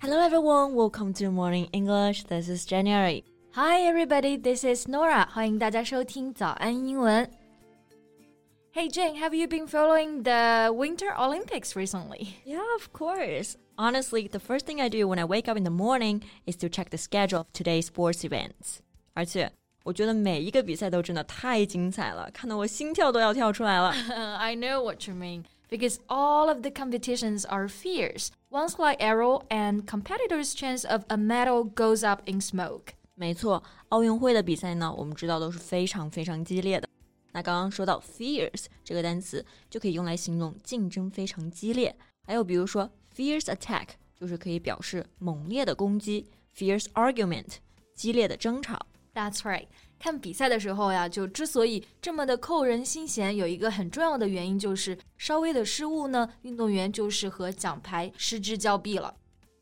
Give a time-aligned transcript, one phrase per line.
[0.00, 2.24] Hello everyone, welcome to Morning English.
[2.24, 3.24] This is January.
[3.52, 5.28] Hi everybody, this is Norah.
[5.28, 7.30] 欢迎大家收听早安英文。
[8.72, 12.36] Hey Jane, have you been following the Winter Olympics recently?
[12.46, 13.56] Yeah, of course.
[13.76, 16.70] Honestly, the first thing I do when I wake up in the morning is to
[16.70, 18.80] check the schedule of today's sports events.
[19.12, 19.52] 而且
[19.85, 23.89] 我觉得每一个比赛都真的太精彩了，看得我心跳都要跳出来了。
[24.37, 28.27] I know what you mean because all of the competitions are fierce.
[28.49, 32.93] One slight error and competitors' chance of a medal goes up in smoke.
[33.15, 36.87] 没错，奥运会的比赛呢，我们知道都是非常非常激烈的。
[37.31, 41.95] 那刚刚说到 fierce 这个单词，就可以用来形容竞争非常激烈。
[42.27, 47.55] 还有比如说 fierce attack，就是可以表示猛烈的攻击；fierce argument，
[47.95, 48.77] 激烈的争吵。
[49.13, 49.67] That's right。
[49.98, 59.14] 看比赛的时候呀，就之所以这么的扣人心弦，有一个很重要的原因就是稍微的失误呢，运动员就是和奖牌失之交臂了。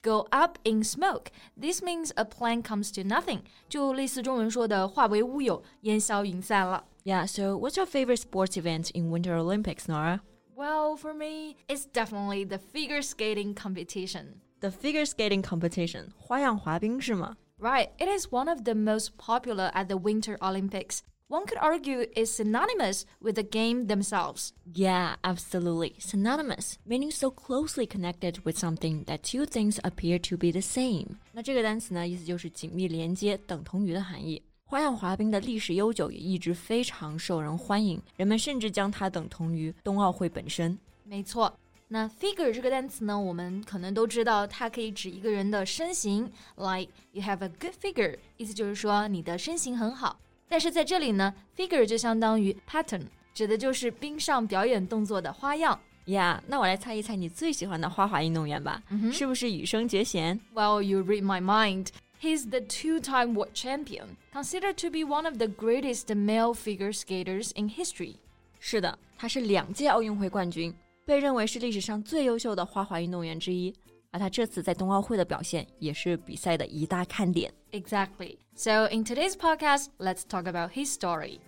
[0.03, 1.29] Go up in smoke.
[1.59, 3.41] This means a plan comes to nothing.
[3.71, 6.85] 就类似中文说的“化为乌有，烟消云散了”。
[7.05, 7.27] Yeah.
[7.27, 10.21] So, what's your favorite sports event in Winter Olympics, Norah?
[10.55, 14.41] Well, for me, it's definitely the figure skating competition.
[14.61, 16.09] The figure skating competition.
[16.19, 17.37] 花样滑冰是吗？
[17.64, 21.02] Right, it is one of the most popular at the Winter Olympics.
[21.28, 24.52] One could argue is synonymous with the game themselves.
[24.74, 25.94] Yeah, absolutely.
[26.00, 31.18] Synonymous, meaning so closely connected with something that two things appear to be the same.
[31.34, 34.42] 那这个单词呢，意思就是紧密连接、等同于的含义。
[34.64, 38.02] 花样滑冰的历史悠久，也一直非常受人欢迎。
[38.16, 40.76] 人们甚至将它等同于冬奥会本身。
[41.04, 41.52] 没错，
[41.94, 50.20] 那 figure 这个单词呢，我们可能都知道，它可以指一个人的身形，like you have a good figure，意思就是说你的身形很好。
[50.48, 53.04] 但是在这里呢，figure 就相当于 pattern，
[53.34, 55.80] 指的就是冰上表演动作的花样。
[56.06, 58.82] Yeah，那我来猜一猜你最喜欢的花滑运动员吧，
[59.12, 60.40] 是不是羽生结弦？
[60.56, 61.88] Well, you read my mind.
[62.20, 67.52] He's the two-time world champion, considered to be one of the greatest male figure skaters
[67.56, 68.16] in history.
[68.60, 70.74] 是的，他是两届奥运会冠军，
[71.05, 73.75] 被认为是历史上最优秀的花滑运动员之一。
[74.15, 77.53] 而他这次在冬奥会的表现也是比赛的一大看点。
[77.73, 78.39] Exactly.
[78.55, 81.41] So in today's podcast, let's talk about his story.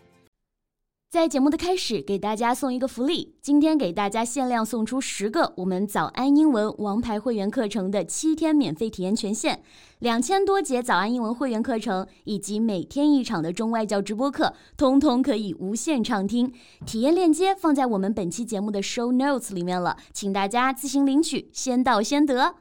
[1.15, 3.35] 在节目的开始，给大家送一个福利。
[3.41, 9.59] 今天给大家限量送出十个我们早安英文王牌会员课程的七天免费体验权限，
[9.99, 16.49] 两千多节早安英文会员课程以及每天一场的中外教直播课，通通可以无限畅听。
[16.85, 22.55] 体验链接放在我们本期节目的 show notes 里面了，请大家自行领取，先到先得。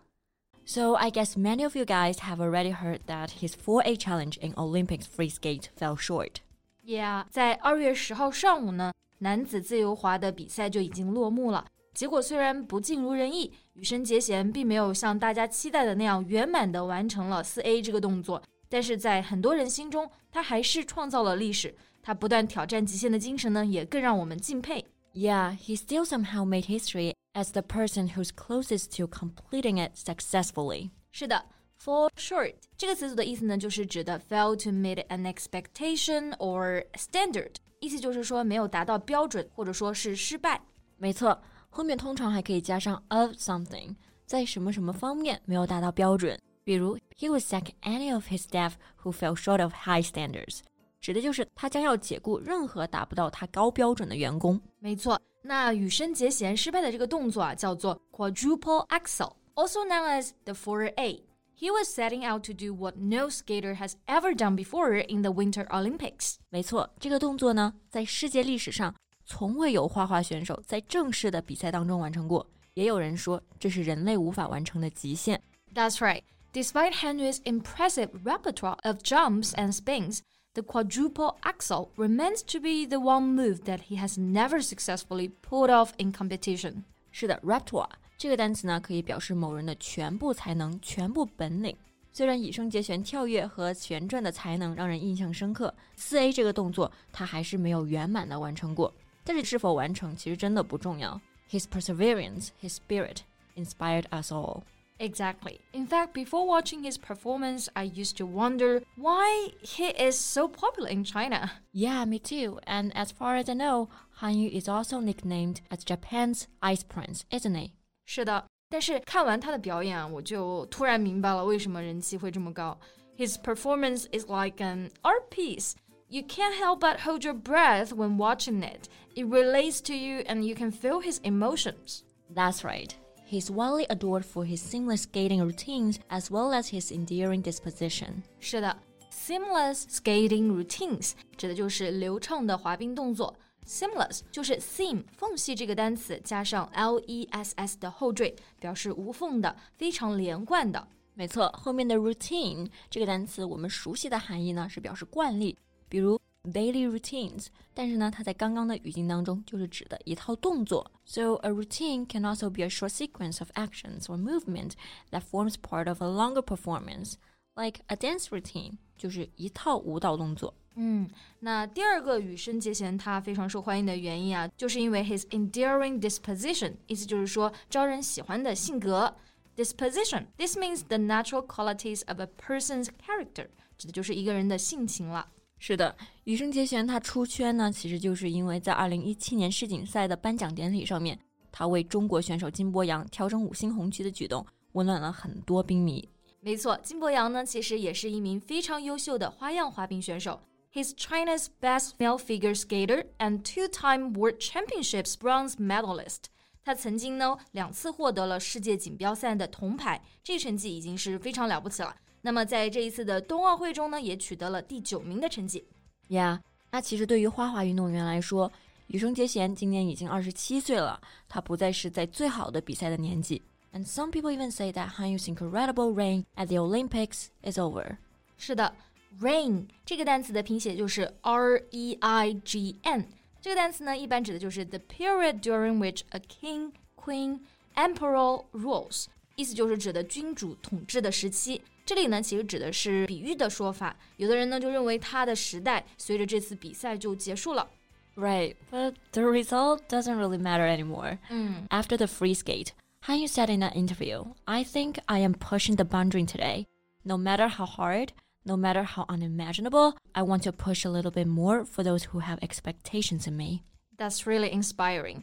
[0.67, 4.53] So I guess many of you guys have already heard that his 4A challenge in
[4.55, 6.39] Olympics free skate fell short.
[6.86, 11.66] Yeah，在二月十号上午呢，男子自由滑的比赛就已经落幕了。
[11.96, 21.76] 结果虽然不尽如人意，羽生结弦并没有像大家期待的那样圆满的完成了四 A 这个动作，但是在很多人心中，他还是创造了历史。
[22.04, 24.86] 他不断挑战极限的精神呢，也更让我们敬佩。
[25.16, 30.92] Yeah, he still somehow made history as the person who's closest to completing it successfully.
[31.12, 31.46] 是的。
[31.84, 40.62] Fall short 这个词组的意思呢，就是指的 fail to meet an expectation or standard，意思就是说没有达到标准，或者说是失败。
[40.98, 46.40] 没错，后面通常还可以加上 of something，在什么什么方面没有达到标准。
[46.64, 50.62] 比如，He was sack any of his staff who fell short of high standards，
[51.00, 54.60] 指的就是他将要解雇任何达不到他高标准的员工。
[54.80, 61.24] 没错，那羽生结弦失败的这个动作啊，叫做 quadruple axel，also known as the four A。
[61.58, 65.66] he was setting out to do what no skater has ever done before in the Winter
[65.70, 66.36] Olympics。
[66.50, 68.94] 没错，这个动作呢，在世界历史上
[69.26, 72.46] 从未有花滑选手在正式的比赛当中完成过。
[72.74, 75.42] 也有人说，这是人类无法完成的极限。
[75.74, 76.24] That's right.
[76.54, 80.20] Despite Hanyu's impressive repertoire of jumps and spins,
[80.54, 85.70] the quadruple axel remains to be the one move that he has never successfully pulled
[85.70, 86.84] off in competition.
[87.18, 91.74] 是的，repertoire 这个单词呢，可以表示某人的全部才能、全部本领。
[92.12, 98.94] 虽然羽生结弦跳跃和旋转的才能让人印象深刻，四 A 这个动作他还是没有圆满的完成过。
[99.24, 101.22] 但是是否完成其实真的不重要。
[101.50, 103.20] His perseverance, his spirit
[103.56, 104.64] inspired us all.
[104.98, 105.60] Exactly.
[105.74, 110.90] In fact, before watching his performance, I used to wonder why he is so popular
[110.90, 111.52] in China.
[111.74, 112.60] Yeah, me too.
[112.66, 113.90] And as far as I know,
[114.22, 117.72] Hanyu is also nicknamed as Japan's Ice Prince, isn't he?
[118.06, 122.78] 是的，但是看完他的表演，我就突然明白了为什么人气会这么高。
[123.18, 125.74] His performance is like an art piece.
[126.08, 128.88] You can't help but hold your breath when watching it.
[129.16, 132.04] It relates to you and you can feel his emotions.
[132.34, 132.92] That's right.
[133.26, 138.24] He's widely adored for his seamless skating routines as well as his endearing disposition.
[138.40, 138.78] 是的
[139.12, 143.36] ，seamless skating routines 指的就是流畅的滑冰动作。
[143.66, 150.88] Seamless 就是 seam 缝隙这个单词加上 l e s s 的后缀，表示无缝的、非常连贯的。
[151.14, 155.58] 没错，后面的 routine 这个单词，我们熟悉的含义呢是表示惯例，
[155.88, 157.48] 比如 daily routines。
[157.74, 160.92] 但是呢，它在刚刚的语境当中就是指的一套动作。
[161.06, 164.74] So a routine can also be a short sequence of actions or movement
[165.12, 167.14] that forms part of a longer performance,
[167.56, 170.54] like a dance routine，就是一套舞蹈动作。
[170.76, 171.10] 嗯，
[171.40, 179.16] 那第二个羽生结弦他非常受欢迎的原因啊，就是因为 his endearing disposition，意思就是说招人喜欢的性格。
[179.56, 180.26] Disposition.
[180.38, 183.48] This means the natural qualities of a person's character，
[183.78, 185.30] 指的就是一个人的性情了。
[185.60, 191.18] 是的，羽生结弦他出圈呢，其实就是因为在二零一七年世锦赛的颁奖典礼上面，
[191.54, 196.10] 他为中国选手金博洋调整五星红旗的举动，温暖了很多冰迷。
[196.46, 200.40] 没错，金博洋呢，其实也是一名非常优秀的花样滑冰选手。
[200.72, 206.26] He's China's best male figure skater and two-time World Championships bronze medalist.
[206.64, 211.96] 他曾经呢两次获得了世界锦标赛的铜牌，这成绩已经是非常了不起了。
[212.22, 215.66] 那么在这一次的冬奥会中呢，也取得了第九名的成绩。
[216.10, 218.52] Yeah，那其实对于花滑运动员来说，
[218.86, 223.42] 羽生结弦今年已经二十七岁了，他不再是在最好的比赛的年纪。
[223.76, 227.98] And some people even say that Hanyu's incredible reign at the Olympics is over.
[228.38, 228.74] 是的
[229.20, 233.10] ，reign 这个单词的拼写就是 R E I G N。
[233.42, 237.42] 这个单词呢，一般指的就是 the period during which a king, queen,
[237.76, 241.62] emperor rules，意思就是指的君主统治的时期。
[241.86, 243.98] 这里呢，其实指的是比喻的说法。
[244.16, 247.70] 有的人呢就认为他的时代随着这次比赛就结束了。
[248.16, 251.20] Right, but the result doesn't really matter anymore.
[251.30, 251.68] Mm.
[251.68, 252.70] After the free skate,
[253.08, 256.66] Hanyu said in an interview, I think I am pushing the boundary today.
[257.04, 258.14] No matter how hard,
[258.44, 262.18] no matter how unimaginable, I want to push a little bit more for those who
[262.22, 263.62] have expectations in me.
[263.96, 265.22] That's really inspiring.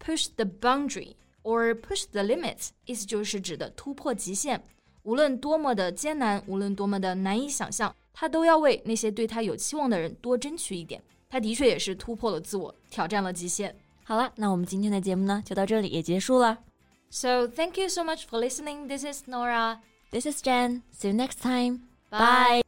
[0.00, 4.60] Push the boundary or push the limits limits，意思就是指的突破极限。
[5.04, 11.00] 无论多么的艰难，无论多么的难以想象，他都要为那些对他有期望的人多争取一点。
[11.28, 13.72] 他的确也是突破了自我，挑战了极限。
[14.02, 16.58] 好了，那我们今天的节目呢，就到这里也结束了。
[17.10, 18.88] so thank you so much for listening.
[18.88, 19.80] This is Norah.
[20.10, 20.82] This is Jen.
[20.92, 21.80] See you next time.
[22.10, 22.62] Bye.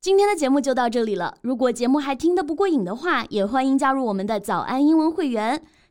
[0.00, 1.38] 今天的节目就到这里了。
[1.42, 5.62] 如果节目还听得不过瘾的话，也欢迎加入我们的早安英文会员。